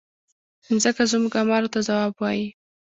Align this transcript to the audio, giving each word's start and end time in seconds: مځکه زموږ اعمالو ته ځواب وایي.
مځکه 0.71 1.03
زموږ 1.11 1.33
اعمالو 1.39 1.71
ته 1.73 1.79
ځواب 1.87 2.13
وایي. 2.17 2.47